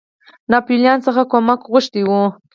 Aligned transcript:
ناپولیون 0.51 0.99
څخه 1.05 1.21
کومک 1.31 1.59
غوښتی 1.71 2.01
وو. 2.09 2.23